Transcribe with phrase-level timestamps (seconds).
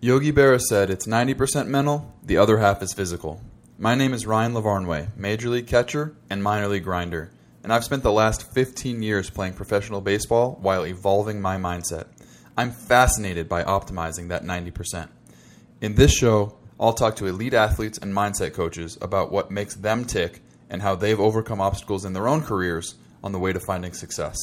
[0.00, 3.40] Yogi Berra said it's 90% mental, the other half is physical.
[3.76, 7.32] My name is Ryan Lavarnway, Major League catcher and minor league grinder,
[7.64, 12.06] and I've spent the last 15 years playing professional baseball while evolving my mindset.
[12.56, 15.08] I'm fascinated by optimizing that 90%.
[15.80, 20.04] In this show, I'll talk to elite athletes and mindset coaches about what makes them
[20.04, 22.94] tick and how they've overcome obstacles in their own careers
[23.24, 24.36] on the way to finding success.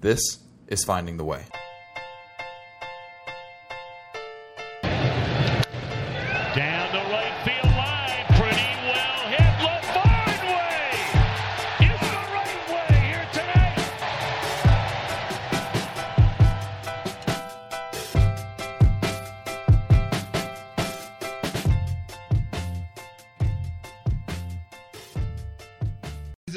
[0.00, 1.44] This is Finding the Way.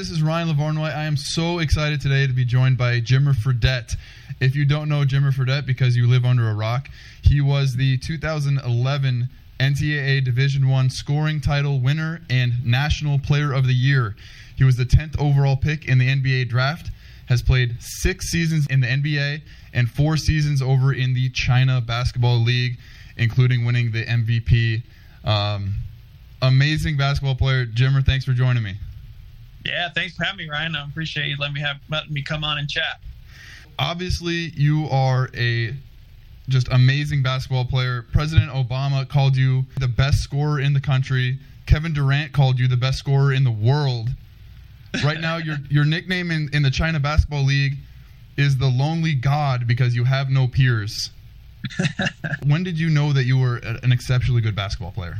[0.07, 0.95] This is Ryan Lavarnway.
[0.95, 3.97] I am so excited today to be joined by Jimmer Fredette.
[4.39, 6.87] If you don't know Jimmer Fredette because you live under a rock,
[7.23, 9.27] he was the 2011
[9.59, 14.15] NCAA Division One scoring title winner and National Player of the Year.
[14.55, 16.89] He was the 10th overall pick in the NBA draft.
[17.25, 19.41] Has played six seasons in the NBA
[19.73, 22.77] and four seasons over in the China Basketball League,
[23.17, 24.83] including winning the MVP.
[25.25, 25.73] Um,
[26.41, 28.05] amazing basketball player, Jimmer.
[28.05, 28.75] Thanks for joining me.
[29.67, 30.75] Yeah, thanks for having me, Ryan.
[30.75, 33.01] I appreciate you letting me have letting me come on and chat.
[33.77, 35.75] obviously you are a
[36.49, 38.05] just amazing basketball player.
[38.13, 41.37] President Obama called you the best scorer in the country.
[41.65, 44.09] Kevin Durant called you the best scorer in the world.
[45.03, 47.73] Right now, your your nickname in, in the China Basketball League
[48.37, 51.11] is the Lonely God because you have no peers.
[52.45, 55.17] when did you know that you were an exceptionally good basketball player?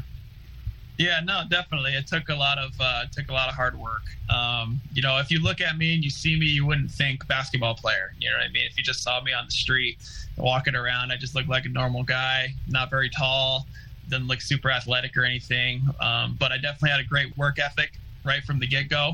[0.98, 1.94] Yeah, no, definitely.
[1.94, 4.02] It took a lot of uh, took a lot of hard work.
[4.34, 7.28] Um, you know, if you look at me and you see me, you wouldn't think
[7.28, 8.14] basketball player.
[8.20, 8.66] You know what I mean?
[8.66, 9.98] If you just saw me on the street
[10.38, 13.68] walking around, I just look like a normal guy, not very tall,
[14.10, 15.84] didn't look super athletic or anything.
[16.00, 17.92] Um, but I definitely had a great work ethic
[18.28, 19.14] right from the get go.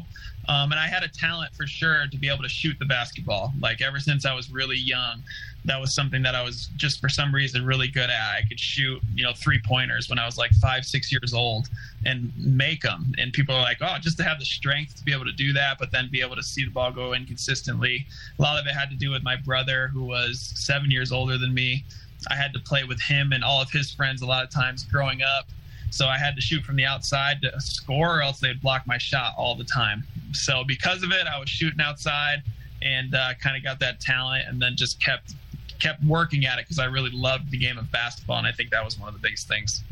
[0.49, 3.53] Um, and I had a talent for sure to be able to shoot the basketball.
[3.61, 5.23] Like ever since I was really young,
[5.65, 8.11] that was something that I was just for some reason really good at.
[8.11, 11.69] I could shoot, you know, three pointers when I was like five, six years old
[12.05, 13.13] and make them.
[13.17, 15.53] And people are like, oh, just to have the strength to be able to do
[15.53, 18.05] that, but then be able to see the ball go in consistently.
[18.37, 21.37] A lot of it had to do with my brother, who was seven years older
[21.37, 21.85] than me.
[22.29, 24.83] I had to play with him and all of his friends a lot of times
[24.83, 25.47] growing up.
[25.93, 28.97] So I had to shoot from the outside to score, or else they'd block my
[28.97, 30.03] shot all the time.
[30.31, 32.41] So because of it, I was shooting outside
[32.81, 35.35] and uh, kind of got that talent, and then just kept
[35.79, 38.71] kept working at it because I really loved the game of basketball, and I think
[38.71, 39.83] that was one of the biggest things.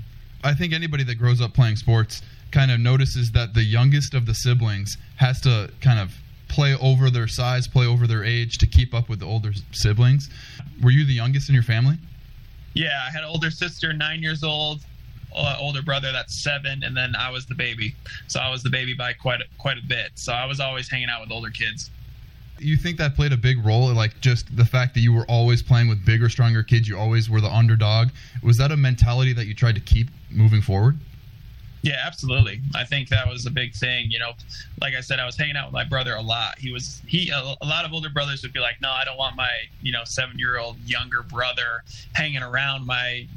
[0.44, 4.26] I think anybody that grows up playing sports kind of notices that the youngest of
[4.26, 6.16] the siblings has to kind of
[6.48, 10.32] play over their size, play over their age to keep up with the older siblings.
[10.82, 11.98] Were you the youngest in your family?
[12.74, 14.82] Yeah, I had an older sister, nine years old,
[15.34, 17.96] older brother that's seven, and then I was the baby.
[18.28, 20.12] So I was the baby by quite a, quite a bit.
[20.16, 21.90] So I was always hanging out with older kids.
[22.60, 25.64] You think that played a big role, like just the fact that you were always
[25.64, 28.10] playing with bigger, stronger kids, you always were the underdog.
[28.44, 31.00] Was that a mentality that you tried to keep moving forward?
[31.84, 32.62] Yeah, absolutely.
[32.76, 34.12] I think that was a big thing.
[34.12, 34.34] You know,
[34.80, 36.60] like I said, I was hanging out with my brother a lot.
[36.60, 39.18] He was he a, a lot of older brothers would be like, no, I don't
[39.18, 39.50] want my
[39.82, 41.84] you know seven year old younger brother
[42.14, 43.28] hanging around my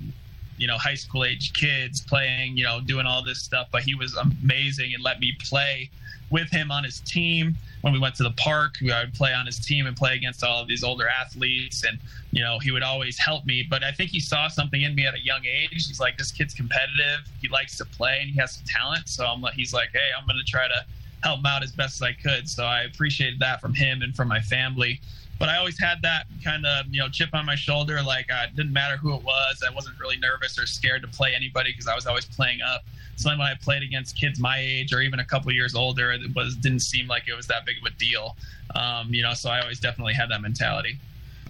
[0.57, 3.69] you know high school age kids playing you know doing all this stuff.
[3.73, 5.91] But he was amazing and let me play
[6.31, 7.55] with him on his team.
[7.83, 10.43] When we went to the park i would play on his team and play against
[10.43, 11.99] all of these older athletes and
[12.31, 13.67] you know he would always help me.
[13.69, 15.87] But i think he saw something in me at a young age.
[15.87, 17.21] He's like this kid's competitive.
[17.41, 19.09] He likes to play and he has some talent.
[19.09, 20.85] So i'm like he's like hey i'm going to try to
[21.23, 22.49] help him out as best as i could.
[22.49, 25.01] So i appreciated that from him and from my family
[25.39, 28.03] but I always had that kind of you know chip on my shoulder.
[28.03, 29.63] Like uh, it didn't matter who it was.
[29.67, 32.85] I wasn't really nervous or scared to play anybody because I was always playing up.
[33.17, 36.13] So then when I played against kids my age or even a couple years older,
[36.13, 38.37] it was didn't seem like it was that big of a deal.
[38.75, 40.99] Um, you know, so I always definitely had that mentality.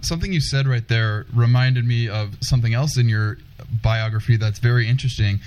[0.01, 3.37] Something you said right there reminded me of something else in your
[3.81, 5.39] biography that's very interesting.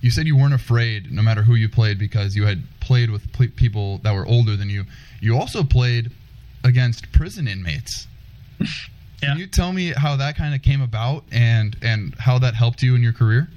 [0.00, 3.30] You said you weren't afraid no matter who you played because you had played with
[3.32, 4.84] pl- people that were older than you.
[5.20, 6.12] You also played
[6.64, 8.06] against prison inmates.
[9.20, 9.30] Yeah.
[9.30, 12.82] Can you tell me how that kind of came about and and how that helped
[12.84, 13.48] you in your career?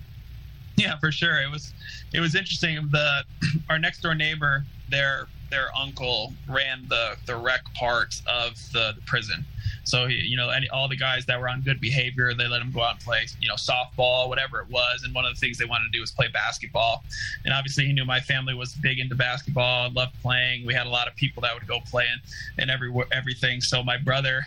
[0.75, 1.39] Yeah, for sure.
[1.39, 1.71] It was
[2.13, 2.89] it was interesting.
[2.92, 3.24] The
[3.69, 9.01] our next door neighbor, their their uncle ran the the rec part of the, the
[9.06, 9.45] prison.
[9.83, 12.60] So he, you know, any, all the guys that were on good behavior, they let
[12.60, 15.04] them go out and play, you know, softball, whatever it was.
[15.04, 17.04] And one of the things they wanted to do was play basketball.
[17.45, 20.66] And obviously, he knew my family was big into basketball, loved playing.
[20.66, 22.22] We had a lot of people that would go play and,
[22.57, 23.62] and every everything.
[23.62, 24.44] So my brother,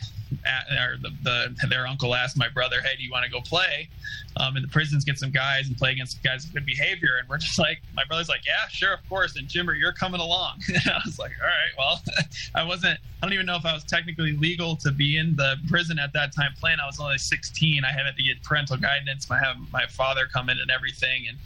[0.73, 3.89] or the, the their uncle asked my brother, "Hey, do you want to go play?"
[4.37, 7.39] Um, the prisons get some guys and play against guys with good behavior, and we're
[7.39, 10.61] just like, my brother's like, "Yeah, sure, of course." And Jimmer, you're coming along.
[10.69, 12.03] and I was like, "All right, well,
[12.55, 12.99] I wasn't.
[13.23, 16.13] I don't even know if I was technically legal to be in the prison at
[16.13, 16.79] that time playing.
[16.79, 17.85] I was only 16.
[17.85, 19.31] I had to get parental guidance.
[19.31, 21.39] I have my father come in and everything, and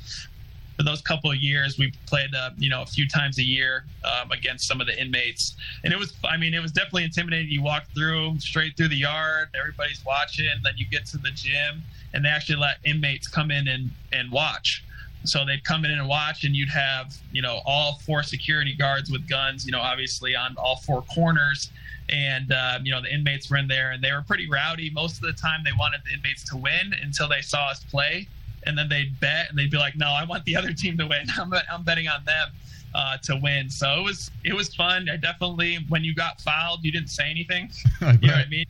[0.79, 3.85] for those couple of years, we played, uh, you know, a few times a year
[4.05, 7.51] um, against some of the inmates, and it was, I mean, it was definitely intimidating.
[7.51, 11.83] You walk through straight through the yard, everybody's watching, then you get to the gym,
[12.15, 14.85] and they actually let inmates come in and and watch.
[15.25, 19.11] So they'd come in and watch, and you'd have, you know, all four security guards
[19.11, 21.73] with guns, you know, obviously on all four corners.
[22.11, 24.89] And, uh, you know, the inmates were in there and they were pretty rowdy.
[24.89, 28.29] Most of the time, they wanted the inmates to win until they saw us play
[28.67, 31.07] and then they'd bet and they'd be like, "No, I want the other team to
[31.07, 31.27] win.
[31.39, 32.49] I'm, I'm betting on them
[32.95, 35.09] uh, to win." So it was it was fun.
[35.09, 37.71] I definitely when you got fouled, you didn't say anything.
[38.01, 38.67] you know what I mean?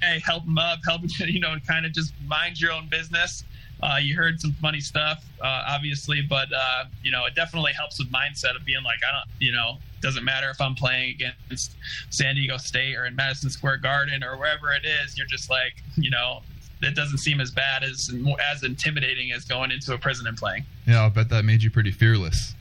[0.00, 3.44] Hey, help them up, help you know, kind of just mind your own business.
[3.82, 7.98] Uh, you heard some funny stuff, uh, obviously, but uh, you know it definitely helps
[7.98, 11.76] with mindset of being like, I don't, you know, doesn't matter if I'm playing against
[12.10, 15.16] San Diego State or in Madison Square Garden or wherever it is.
[15.16, 16.42] You're just like, you know,
[16.86, 18.10] it doesn't seem as bad as
[18.52, 20.64] as intimidating as going into a prison and playing.
[20.86, 22.54] Yeah, I'll bet that made you pretty fearless.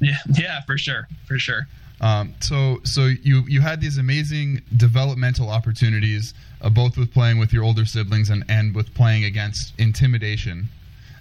[0.00, 1.66] Yeah, yeah, for sure, for sure.
[2.00, 7.52] Um, so, so you you had these amazing developmental opportunities, uh, both with playing with
[7.52, 10.68] your older siblings and and with playing against intimidation.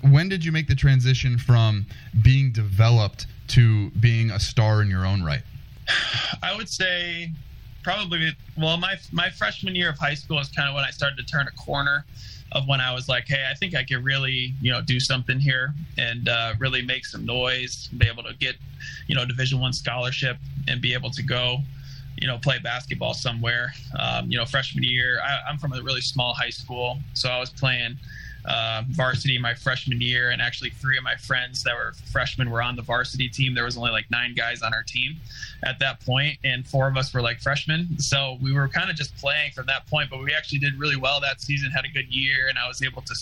[0.01, 1.85] When did you make the transition from
[2.21, 5.44] being developed to being a star in your own right?
[6.44, 7.31] I would say
[7.83, 11.18] probably well my my freshman year of high school is kind of when I started
[11.18, 12.06] to turn a corner
[12.53, 15.39] of when I was like, hey, I think I could really, you know, do something
[15.39, 18.56] here and uh, really make some noise, be able to get,
[19.07, 20.38] you know, Division One scholarship
[20.68, 21.57] and be able to go,
[22.18, 23.74] you know, play basketball somewhere.
[24.00, 27.39] Um, you know, freshman year, I, I'm from a really small high school, so I
[27.39, 27.97] was playing
[28.45, 32.62] uh, varsity my freshman year, and actually three of my friends that were freshmen were
[32.62, 33.56] on the varsity team.
[33.56, 35.16] There was only like nine guys on our team
[35.63, 38.00] at that point, and four of us were like freshmen.
[38.00, 40.10] So we were kind of just playing from that point.
[40.10, 42.81] But we actually did really well that season, had a good year, and I was
[42.81, 43.16] able to,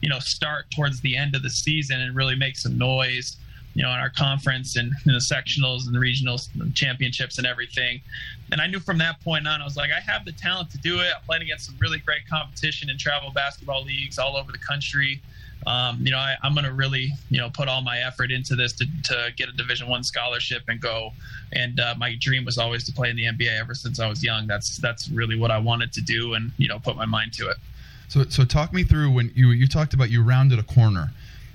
[0.00, 3.36] you know, start towards the end of the season and really make some noise
[3.78, 6.36] you know, in our conference and in the sectionals and the regional
[6.74, 8.00] championships and everything.
[8.50, 10.78] And I knew from that point on, I was like, I have the talent to
[10.78, 11.06] do it.
[11.14, 15.22] I'm playing against some really great competition in travel basketball leagues all over the country.
[15.64, 18.56] Um, you know, I, am going to really, you know, put all my effort into
[18.56, 21.12] this to, to get a Division One scholarship and go.
[21.52, 24.24] And uh, my dream was always to play in the NBA ever since I was
[24.24, 24.48] young.
[24.48, 27.48] That's that's really what I wanted to do, and you know, put my mind to
[27.48, 27.58] it.
[28.08, 31.10] So, so talk me through when you you talked about you rounded a corner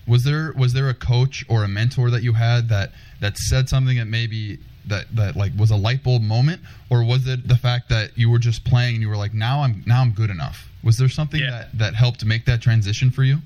[0.08, 2.92] was there was there a coach or a mentor that you had that
[3.22, 6.62] that said something that maybe that that like was a light bulb moment?
[6.90, 9.62] Or was it the fact that you were just playing and you were like now
[9.62, 11.52] I'm now I'm good enough was there something yeah.
[11.52, 13.38] that that helped make that transition for you?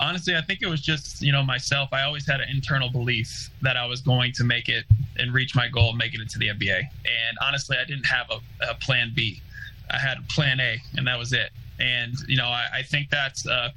[0.00, 1.88] Honestly i think it was just you know myself.
[1.92, 4.84] I always had an internal belief that i was going to make it
[5.16, 8.30] and reach my goal of making it to the nba and honestly i didn't have
[8.30, 9.42] a, a plan b.
[9.90, 13.10] I had a plan a and that was it and you know i, I think
[13.10, 13.72] that's a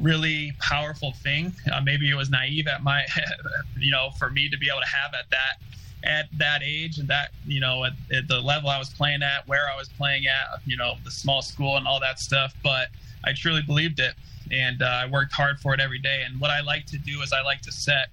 [0.00, 1.52] really powerful thing.
[1.72, 3.04] Uh, maybe it was naive at my,
[3.78, 5.58] you know, for me to be able to have at that
[6.06, 9.46] at that age and that you know at, at, the level I was playing at,
[9.48, 12.54] where I was playing at, you know, the small school and all that stuff.
[12.62, 12.88] But
[13.24, 14.14] I truly believed it,
[14.50, 16.22] and uh, I worked hard for it every day.
[16.28, 18.08] And what I like to do is I like to set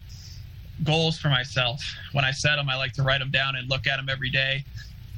[0.84, 1.84] goals for myself.
[2.14, 4.30] When I set them, I like to write them down and look at them every
[4.30, 4.64] day.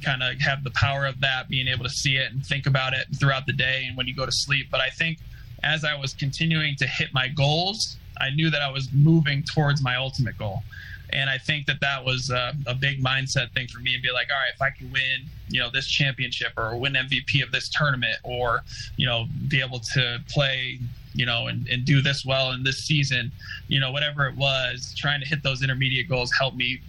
[0.04, 2.92] Kind of have the power of that, being able to see it and think about
[2.92, 4.68] it throughout the day and when you go to sleep.
[4.70, 5.18] But I think
[5.62, 9.82] as I was continuing to hit my goals, I knew that I was moving towards
[9.82, 10.62] my ultimate goal.
[11.10, 14.10] And I think that that was a, a big mindset thing for me and be
[14.10, 17.52] like, all right, if I can win, you know, this championship or win MVP of
[17.52, 18.62] this tournament or,
[18.96, 20.80] you know, be able to play,
[21.12, 23.30] you know, and, and do this well in this season,
[23.68, 26.80] you know, whatever it was, trying to hit those intermediate goals helped me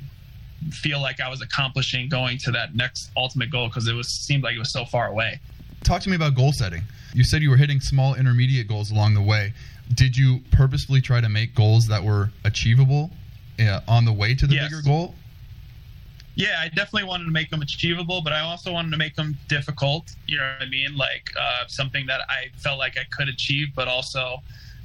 [0.72, 4.44] feel like I was accomplishing going to that next ultimate goal because it was seemed
[4.44, 5.40] like it was so far away.
[5.84, 6.84] Talk to me about goal setting.
[7.14, 9.54] You said you were hitting small intermediate goals along the way.
[9.94, 13.12] Did you purposefully try to make goals that were achievable
[13.60, 14.70] uh, on the way to the yes.
[14.70, 15.16] bigger goal?
[16.36, 19.38] Yeah, I definitely wanted to make them achievable, but I also wanted to make them
[19.48, 20.14] difficult.
[20.28, 20.98] You know what I mean?
[20.98, 24.42] Like uh, something that I felt like I could achieve, but also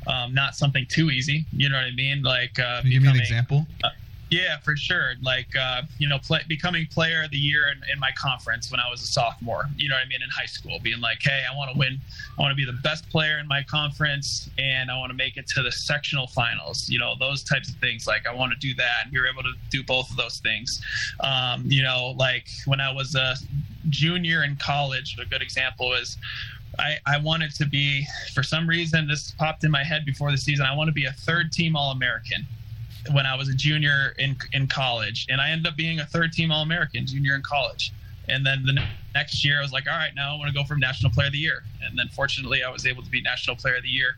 [0.07, 1.47] um, not something too easy.
[1.53, 2.23] You know what I mean?
[2.23, 3.67] Like, uh, Can you give me an example?
[3.83, 3.89] Uh,
[4.31, 5.15] yeah, for sure.
[5.21, 8.79] Like, uh, you know, play, becoming player of the year in, in, my conference when
[8.79, 11.43] I was a sophomore, you know what I mean, in high school, being like, hey,
[11.51, 11.99] I want to win.
[12.39, 15.37] I want to be the best player in my conference and I want to make
[15.37, 18.07] it to the sectional finals, you know, those types of things.
[18.07, 19.05] Like, I want to do that.
[19.05, 20.81] And you're able to do both of those things.
[21.21, 23.35] Um, you know, like when I was a
[23.89, 26.17] junior in college, a good example is
[26.79, 30.39] I, I wanted to be, for some reason, this popped in my head before the
[30.39, 30.65] season.
[30.67, 32.47] I want to be a third team All American
[33.12, 35.26] when I was a junior in, in college.
[35.30, 37.92] And I ended up being a third team All American junior in college.
[38.28, 38.80] And then the
[39.14, 41.26] next year, I was like, all right, now I want to go for National Player
[41.26, 41.64] of the Year.
[41.83, 44.16] And then fortunately, I was able to be National Player of the Year.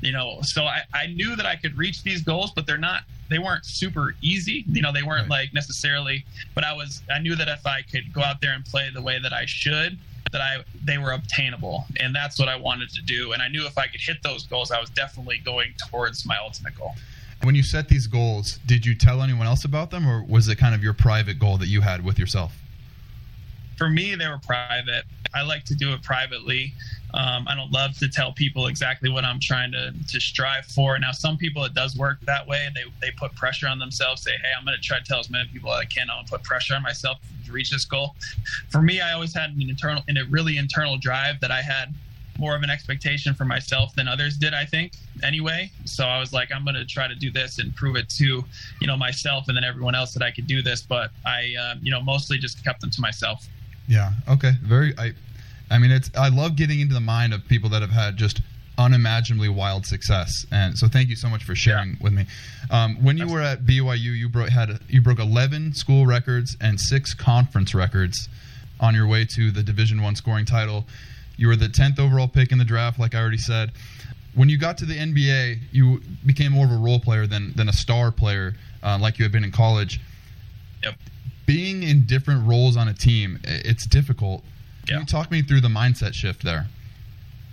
[0.00, 3.02] You know, so I, I knew that I could reach these goals, but they're not,
[3.28, 4.64] they weren't super easy.
[4.66, 5.44] You know, they weren't Right.
[5.44, 8.64] like necessarily, but I was, I knew that if I could go out there and
[8.64, 9.98] play the way that I should,
[10.32, 11.84] that I, they were obtainable.
[11.98, 13.32] And that's what I wanted to do.
[13.32, 16.38] And I knew if I could hit those goals, I was definitely going towards my
[16.38, 16.94] ultimate goal.
[17.42, 20.56] When you set these goals, did you tell anyone else about them, or was it
[20.56, 22.52] kind of your private goal that you had with yourself?
[23.80, 25.04] for me, they were private.
[25.32, 26.74] I like to do it privately.
[27.14, 30.98] Um, I don't love to tell people exactly what I'm trying to, to strive for.
[30.98, 32.68] Now, some people it does work that way.
[32.74, 34.20] They they put pressure on themselves.
[34.20, 36.10] Say, hey, I'm going to try to tell as many people as I can.
[36.10, 38.16] I'll put pressure on myself to reach this goal.
[38.68, 41.94] For me, I always had an internal, in a really internal drive that I had
[42.40, 44.54] more of an expectation for myself than others did.
[44.54, 45.70] I think anyway.
[45.84, 48.42] So I was like, I'm going to try to do this and prove it to
[48.80, 50.82] you know myself and then everyone else that I could do this.
[50.82, 53.46] But I uh, you know mostly just kept them to myself.
[53.86, 54.12] Yeah.
[54.28, 54.52] Okay.
[54.62, 54.94] Very.
[54.98, 55.12] I.
[55.72, 56.10] I mean, it's.
[56.16, 58.40] I love getting into the mind of people that have had just
[58.76, 62.24] unimaginably wild success, and so thank you so much for sharing with me.
[62.70, 66.80] Um, when you were at BYU, you broke had you broke 11 school records and
[66.80, 68.28] six conference records
[68.80, 70.86] on your way to the Division One scoring title.
[71.40, 73.72] You were the 10th overall pick in the draft, like I already said.
[74.34, 77.66] When you got to the NBA, you became more of a role player than than
[77.66, 80.00] a star player, uh, like you had been in college
[80.82, 80.96] Yep.
[81.46, 84.44] being in different roles on a team, it's difficult.
[84.86, 85.00] Can Yeah.
[85.00, 86.66] you talk me through the mindset shift there?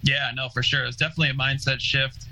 [0.03, 0.83] Yeah, no, for sure.
[0.85, 2.25] It's definitely a mindset shift.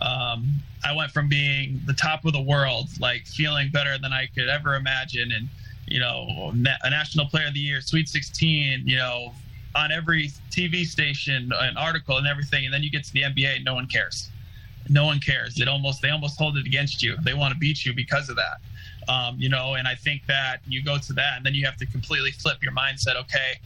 [0.00, 4.26] Um, I went from being the top of the world, like feeling better than I
[4.26, 5.48] could ever imagine, and
[5.88, 6.52] you know,
[6.84, 9.34] a national player of the year, Sweet 16, you know,
[9.74, 12.64] on every TV station, an article, and everything.
[12.64, 14.30] And then you get to the NBA, and no one cares.
[14.88, 15.60] No one cares.
[15.60, 17.16] It almost they almost hold it against you.
[17.22, 18.60] They want to beat you because of that.
[19.08, 21.76] Um, you know, and I think that you go to that, and then you have
[21.78, 23.16] to completely flip your mindset.
[23.16, 23.58] Okay,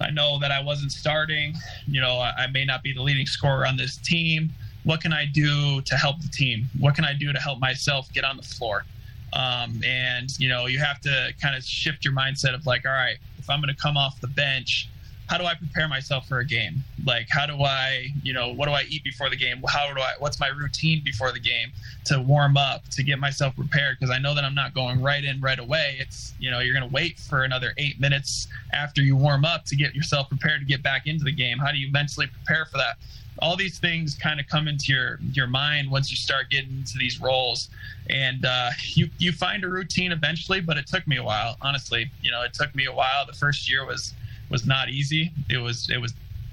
[0.00, 1.54] I know that I wasn't starting.
[1.86, 4.50] You know, I, I may not be the leading scorer on this team.
[4.84, 6.68] What can I do to help the team?
[6.80, 8.84] What can I do to help myself get on the floor?
[9.32, 12.92] Um, and you know, you have to kind of shift your mindset of like, all
[12.92, 14.88] right, if I'm going to come off the bench,
[15.32, 16.84] how do I prepare myself for a game?
[17.06, 19.62] Like, how do I, you know, what do I eat before the game?
[19.66, 21.72] How do I, what's my routine before the game
[22.04, 23.96] to warm up, to get myself prepared?
[23.98, 25.96] Because I know that I'm not going right in right away.
[25.98, 29.64] It's, you know, you're going to wait for another eight minutes after you warm up
[29.66, 31.56] to get yourself prepared to get back into the game.
[31.56, 32.98] How do you mentally prepare for that?
[33.38, 36.98] All these things kind of come into your your mind once you start getting into
[36.98, 37.70] these roles,
[38.10, 40.60] and uh, you you find a routine eventually.
[40.60, 42.10] But it took me a while, honestly.
[42.20, 43.24] You know, it took me a while.
[43.26, 44.12] The first year was
[44.52, 45.32] was not easy.
[45.50, 46.12] It was it was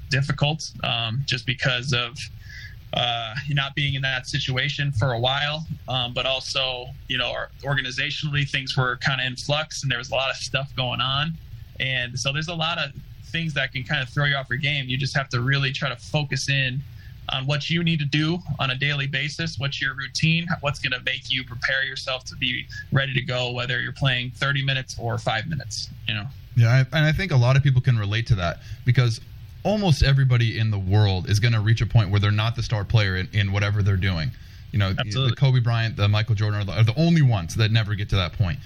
[0.09, 2.17] difficult um, just because of
[2.93, 8.49] uh, not being in that situation for a while, um, but also you know organizationally
[8.49, 11.33] things were kind of in flux and there was a lot of stuff going on,
[11.79, 12.91] and so there's a lot of
[13.25, 14.87] things that can kind of throw you off your game.
[14.87, 16.81] You just have to really try to focus in
[17.31, 19.59] on what you need to do on a daily basis.
[19.59, 20.47] What's your routine?
[20.61, 24.31] What's going to make you prepare yourself to be ready to go, whether you're playing
[24.31, 25.89] 30 minutes or five minutes.
[26.07, 26.25] You know.
[26.59, 29.21] Yeah, I, and I think a lot of people can relate to that because
[29.63, 32.63] almost everybody in the world is going to reach a point where they're not the
[32.63, 34.31] star player in, in whatever they're doing.
[34.71, 35.29] You know, Absolutely.
[35.29, 38.09] the Kobe Bryant, the Michael Jordan are the, are the only ones that never get
[38.09, 38.59] to that point.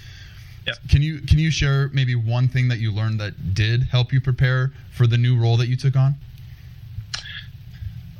[0.66, 0.76] Yep.
[0.90, 4.20] Can you can you share maybe one thing that you learned that did help you
[4.20, 6.14] prepare for the new role that you took on?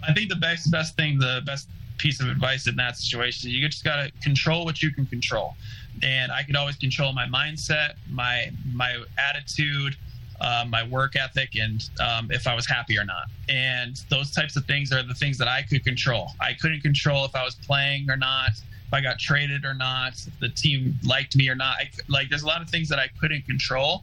[0.07, 3.67] I think the best best thing, the best piece of advice in that situation, you
[3.67, 5.55] just got to control what you can control.
[6.03, 9.97] And I could always control my mindset, my my attitude,
[10.41, 13.27] uh, my work ethic, and um, if I was happy or not.
[13.49, 16.33] And those types of things are the things that I could control.
[16.41, 20.15] I couldn't control if I was playing or not, if I got traded or not,
[20.27, 21.77] if the team liked me or not.
[21.79, 24.03] I, like there's a lot of things that I couldn't control,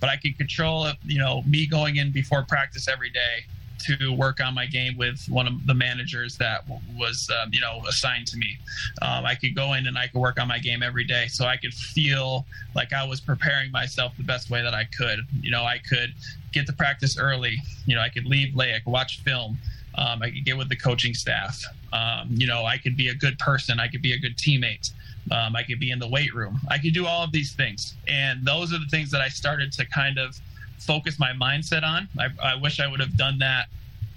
[0.00, 3.44] but I could control, you know, me going in before practice every day
[3.78, 6.64] to work on my game with one of the managers that
[6.96, 8.58] was um, you know assigned to me
[9.02, 11.44] um, i could go in and i could work on my game every day so
[11.46, 12.44] i could feel
[12.74, 16.12] like i was preparing myself the best way that i could you know i could
[16.52, 17.56] get to practice early
[17.86, 19.56] you know i could leave late i could watch film
[19.94, 23.14] um, i could get with the coaching staff um, you know i could be a
[23.14, 24.92] good person i could be a good teammate
[25.30, 27.94] um, i could be in the weight room i could do all of these things
[28.06, 30.38] and those are the things that i started to kind of
[30.78, 32.08] focus my mindset on.
[32.18, 33.66] I, I wish I would have done that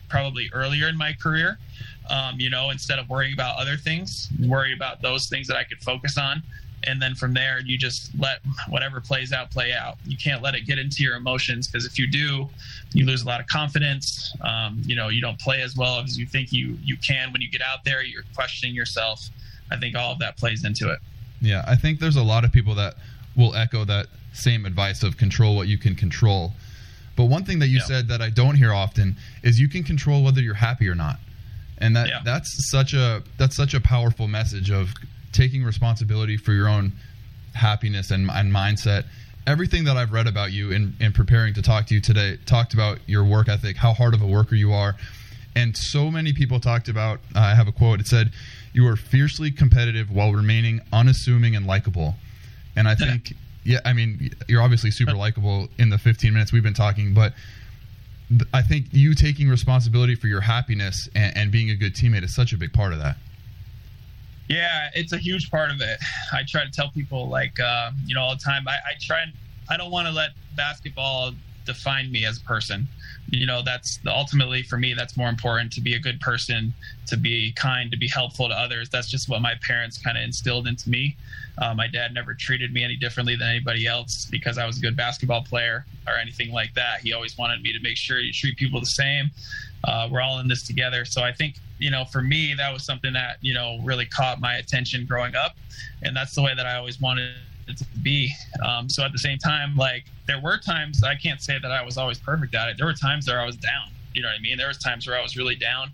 [0.10, 1.58] probably earlier in my career.
[2.10, 5.63] Um, you know, instead of worrying about other things, worry about those things that I
[5.63, 6.44] could focus on.
[6.84, 8.39] and then from there you just let
[8.70, 12.00] whatever plays out play out you can't let it get into your emotions because if
[12.00, 12.50] you do
[12.94, 16.18] you lose a lot of confidence um, you know you don't play as well as
[16.18, 19.30] you think you you can when you get out there you're questioning yourself
[19.72, 21.00] i think all of that plays into it
[21.41, 22.96] yeah i think there's a lot of people that
[23.36, 26.54] will echo that same advice of control what you can control.
[27.16, 27.84] But one thing that you Yeah.
[27.86, 31.20] said that i don't hear often is you can control whether you're happy or not.
[31.78, 32.22] And that Yeah.
[32.24, 34.94] that's such a that's such a powerful message of
[35.32, 36.94] taking responsibility for your own
[37.54, 39.06] happiness and, and mindset.
[39.48, 42.74] Everything that i've read about you in, in preparing to talk to you today talked
[42.74, 44.96] about your work ethic how hard of a worker you are.
[45.56, 48.32] And so many people talked about uh, i have a quote it said
[48.74, 52.16] you are fiercely competitive while remaining unassuming and likable.
[52.76, 56.63] And i think yeah i mean you're obviously super likable in the 15 minutes we've
[56.63, 57.34] been talking but
[58.32, 62.24] th- I think you taking responsibility for your happiness and, and being a good teammate
[62.24, 63.18] is such a big part of that.
[64.48, 66.00] Yeah, it's a huge part of it.
[66.34, 68.68] I try to tell people like uh, you know all the time.
[68.68, 69.32] I, I try and
[69.70, 71.32] I don't want to let basketball
[71.65, 72.88] define me as a person.
[73.32, 74.94] You know, that's ultimately for me.
[74.94, 76.74] That's more important to be a good person,
[77.08, 78.90] to be kind, to be helpful to others.
[78.90, 81.16] That's just what my parents kind of instilled into me.
[81.58, 84.82] Uh, my dad never treated me any differently than anybody else because I was a
[84.82, 87.00] good basketball player or anything like that.
[87.02, 89.32] He always wanted me to make sure you treat people the same.
[89.84, 91.06] Uh, we're all in this together.
[91.06, 94.40] So I think, you know, for me, that was something that, you know, really caught
[94.40, 95.56] my attention growing up.
[96.04, 97.34] And that's the way that I always wanted
[97.72, 98.32] it to be.
[98.66, 101.84] Um, so at the same time, like, there were times I can't say that I
[101.84, 102.78] was always perfect at it.
[102.78, 103.90] There were times where I was down.
[104.13, 104.58] You know what I mean?
[104.58, 105.90] There was times where I was really down,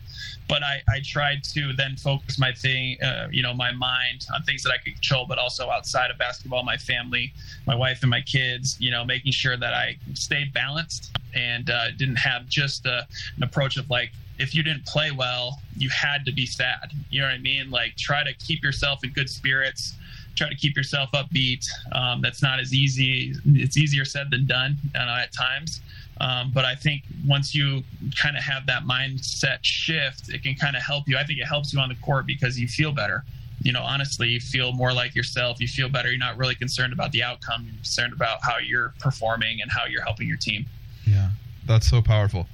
[0.50, 4.42] but I, I tried to then focus my thing, uh, you know, my mind on
[4.42, 7.32] things that I could control, but also outside of basketball, my family,
[7.68, 11.92] my wife and my kids, you know, making sure that I stayed balanced and uh,
[11.92, 13.06] didn't have just a,
[13.36, 16.94] an approach of like, if you didn't play well, you had to be sad.
[17.12, 17.70] You know what I mean?
[17.70, 19.94] Like try to keep yourself in good spirits,
[20.38, 21.66] try to keep yourself upbeat.
[21.92, 23.34] Um, that's not as easy.
[23.46, 25.82] It's easier said than done uh, at times.
[26.20, 27.84] Um, but I think once you
[28.20, 31.18] kind of have that mindset shift, it can kind of help you.
[31.18, 33.24] I think it helps you on the court because you feel better.
[33.62, 35.60] You know, honestly, you feel more like yourself.
[35.60, 36.10] You feel better.
[36.10, 37.64] You're not really concerned about the outcome.
[37.66, 40.66] You're concerned about how you're performing and how you're helping your team.
[41.06, 41.30] Yeah,
[41.66, 42.48] that's so powerful.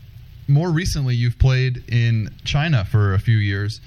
[0.48, 3.80] More recently, you've played in China for a few years,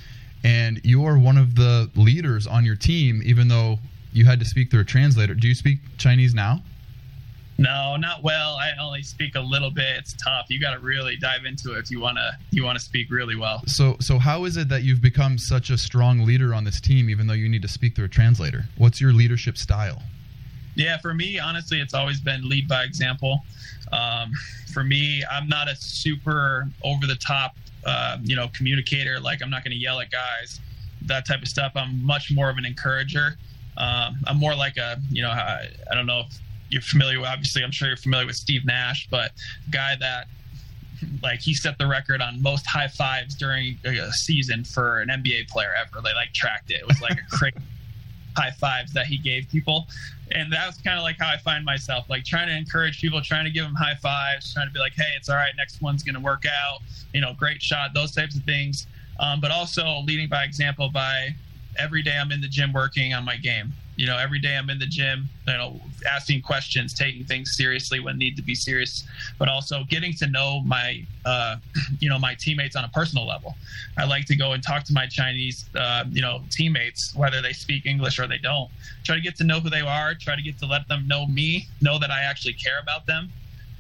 [0.47, 3.81] and you are one of the leaders on your team, even though
[4.13, 5.35] you had to speak through a translator.
[5.35, 6.63] Do you speak Chinese now?
[7.59, 8.55] No, not well.
[8.55, 9.97] I only speak a little bit.
[9.99, 10.47] It's tough.
[10.49, 12.31] You got to really dive into it if you want to.
[12.51, 13.63] You want to speak really well.
[13.67, 17.11] So, so how is it that you've become such a strong leader on this team,
[17.11, 18.67] even though you need to speak through a translator?
[18.79, 20.01] What's your leadership style?
[20.77, 23.41] Yeah, for me, honestly, it's always been lead by example.
[23.91, 24.31] Um,
[24.73, 29.18] for me, I'm not a super over the top, uh, you know, communicator.
[29.20, 30.61] Like I'm not going to yell at guys,
[31.07, 31.72] that type of stuff.
[31.77, 33.38] I'm much more of an encourager.
[33.77, 37.29] Um, I'm more like a, you know, I, I don't know if you're familiar with.
[37.29, 39.33] Obviously, I'm sure you're familiar with Steve Nash, but
[39.70, 40.27] guy that
[41.22, 45.49] like he set the record on most high fives during a season for an NBA
[45.49, 46.03] player ever.
[46.03, 46.81] They like tracked it.
[46.81, 47.57] It was like a crazy
[48.37, 49.87] high fives that he gave people.
[50.33, 53.44] And that's kind of like how I find myself, like trying to encourage people, trying
[53.44, 55.53] to give them high fives, trying to be like, hey, it's all right.
[55.57, 56.81] Next one's going to work out.
[57.14, 58.87] You know, great shot, those types of things.
[59.18, 61.35] Um, but also leading by example by
[61.79, 63.72] every day I'm in the gym working on my game.
[63.97, 65.81] You know, every day I'm in the gym, you know,
[66.11, 69.05] asking questions, taking things seriously when need to be serious,
[69.39, 71.57] but also getting to know my, uh,
[72.01, 73.55] you know, my teammates on a personal level.
[73.97, 77.55] I like to go and talk to my Chinese, uh, you know, teammates, whether they
[77.55, 78.71] speak English or they don't.
[79.03, 80.15] Try to get to know who they are.
[80.15, 83.31] Try to get to let them know me, know that I actually care about them,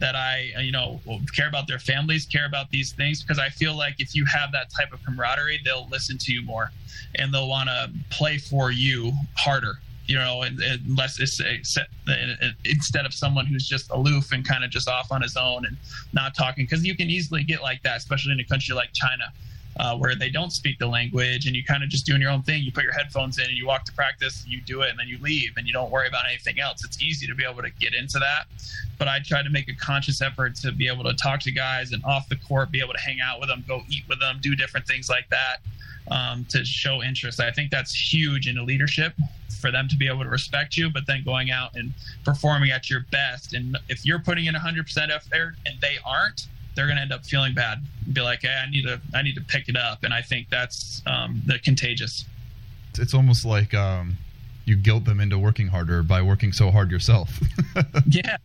[0.00, 0.98] that I, uh, you know,
[1.34, 4.50] care about their families, care about these things, because I feel like if you have
[4.52, 6.70] that type of camaraderie, they'll listen to you more,
[7.16, 11.40] and they'll want to play for you harder you know, unless it's
[12.64, 15.76] instead of someone who's just aloof and kind of just off on his own and
[16.12, 19.32] not talking, because you can easily get like that, especially in a country like China.
[19.78, 22.40] Uh, where they don't speak the language and you kind of just doing your own
[22.40, 22.62] thing.
[22.62, 25.06] You put your headphones in and you walk to practice, you do it, and then
[25.06, 26.82] you leave and you don't worry about anything else.
[26.82, 28.46] It's easy to be able to get into that.
[28.96, 31.92] But I try to make a conscious effort to be able to talk to guys
[31.92, 34.38] and off the court, be able to hang out with them, go eat with them,
[34.40, 35.58] do different things like that
[36.10, 37.40] um, to show interest.
[37.40, 39.12] I think that's huge in a leadership
[39.60, 41.92] for them to be able to respect you, but then going out and
[42.24, 43.54] performing at your best.
[43.54, 47.24] And if you're putting in 100% effort and they aren't, they're going to end up
[47.24, 47.80] feeling bad.
[48.12, 50.04] Be like, hey, I need to, I need to pick it up.
[50.04, 52.26] And I think that's um, the contagious.
[52.98, 54.16] It's almost like um,
[54.66, 57.40] you guilt them into working harder by working so hard yourself.
[58.06, 58.36] yeah,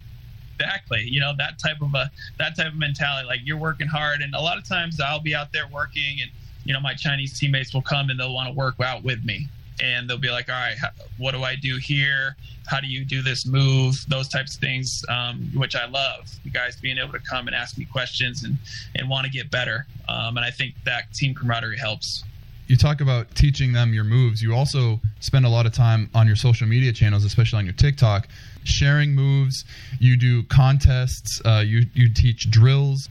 [0.56, 1.04] exactly.
[1.04, 3.28] You know that type of a that type of mentality.
[3.28, 6.32] Like you're working hard, and a lot of times I'll be out there working, and
[6.66, 9.48] you know my Chinese teammates will come and they'll want to work out with me.
[9.82, 10.78] and they'll be like, all right,
[11.18, 12.36] what do I do here?
[12.68, 13.96] How do you do this move?
[14.08, 16.30] Those types of things, um, which I love.
[16.44, 18.58] You guys being able to come and ask me questions and,
[18.96, 19.88] and want to get better.
[20.08, 22.24] Um, and I think that team camaraderie helps.
[22.68, 24.42] You talk about teaching them your moves.
[24.42, 27.74] You also spend a lot of time on your social media channels, especially on your
[27.74, 28.28] TikTok,
[28.64, 29.66] sharing moves.
[30.00, 31.42] You do contests.
[31.44, 33.10] Uh, you you teach drills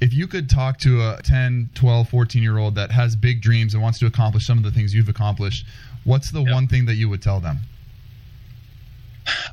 [0.00, 3.74] if you could talk to a 10 12 14 year old that has big dreams
[3.74, 5.66] and wants to accomplish some of the things you've accomplished
[6.04, 6.52] what's the yep.
[6.52, 7.58] one thing that you would tell them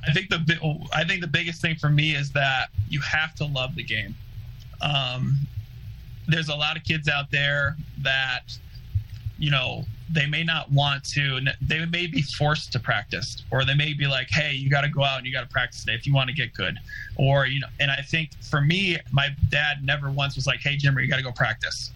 [0.07, 3.45] i think the i think the biggest thing for me is that you have to
[3.45, 4.15] love the game
[4.79, 5.35] um,
[6.27, 8.43] there's a lot of kids out there that
[9.37, 13.73] you know they may not want to they may be forced to practice or they
[13.73, 15.95] may be like hey you got to go out and you got to practice today
[15.95, 16.77] if you want to get good.
[17.15, 20.77] Or you know and i think for me my dad never once was like hey
[20.77, 21.91] jimmer you got to go practice.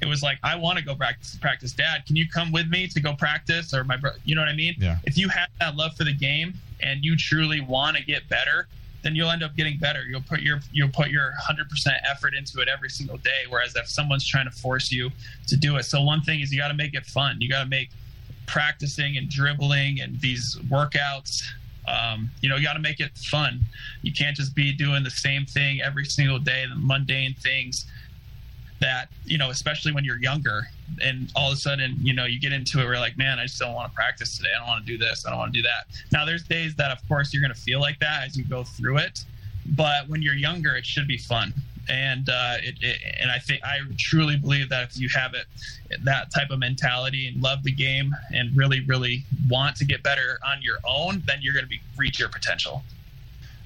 [0.00, 1.72] It was like i want to go practice practice.
[1.72, 3.72] Dad can you come with me to go practice?
[3.72, 4.74] Or my bro you know what i mean?
[4.78, 4.98] Yeah.
[5.04, 8.66] if you have that love for the game and you truly want to get better
[9.02, 10.04] then you'll end up getting better.
[10.04, 11.66] You'll put your you'll put your 100%
[12.08, 13.44] effort into it every single day.
[13.48, 15.10] Whereas if someone's trying to force you
[15.48, 17.40] to do it, so one thing is you got to make it fun.
[17.40, 17.90] You got to make
[18.46, 21.42] practicing and dribbling and these workouts.
[21.88, 23.60] Um, you know, you got to make it fun.
[24.02, 27.86] You can't just be doing the same thing every single day, the mundane things
[28.82, 30.64] that you know, especially when you're younger
[31.02, 33.44] and all of a sudden, you know, you get into it where like, man, I
[33.44, 34.50] just don't want to practice today.
[34.54, 35.24] I don't want to do this.
[35.26, 35.86] I don't want to do that.
[36.10, 38.64] Now, there's days that, of course, you're going to feel like that as you go
[38.64, 39.24] through it.
[39.64, 41.54] But when you're younger, it should be fun.
[41.88, 45.46] And uh, it, it, and I think I truly believe that if you have it
[46.04, 50.38] that type of mentality and love the game and really really want to get better
[50.46, 52.84] on your own, then you're going to reach your potential.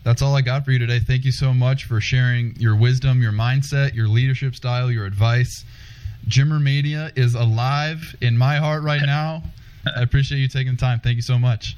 [0.07, 1.01] That's all I got for you today.
[1.01, 5.65] Thank you so much for sharing your wisdom, your mindset, your leadership style, your advice.
[6.29, 9.43] Jimmer Mania is alive in my heart right now.
[9.97, 11.01] I appreciate you taking the time.
[11.01, 11.77] Thank you so much.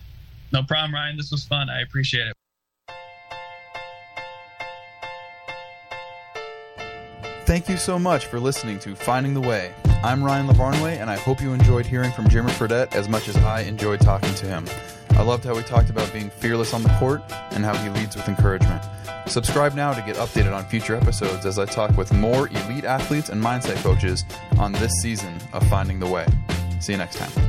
[0.53, 1.17] No problem, Ryan.
[1.17, 1.71] This was fun.
[1.71, 2.35] I appreciate it.
[7.47, 9.73] Thank you so much for listening to Finding the Way.
[10.05, 13.39] I'm Ryan Lavarnway, and I hope you enjoyed hearing from Jimmer Fredette as much as
[13.39, 14.67] I enjoyed talking to him.
[15.19, 18.15] I loved how we talked about being fearless on the court and how he leads
[18.15, 18.85] with encouragement.
[19.27, 23.29] Subscribe now to get updated on future episodes as I talk with more elite athletes
[23.29, 24.25] and mindset coaches
[24.59, 26.25] on this season of Finding the Way.
[26.79, 27.48] See you next time.